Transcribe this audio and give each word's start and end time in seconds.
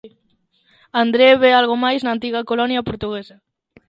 André 1.03 1.27
ve 1.43 1.49
algo 1.59 1.75
máis 1.85 2.01
na 2.03 2.11
antiga 2.15 2.47
colonia 2.49 2.85
portuguesa. 2.87 3.35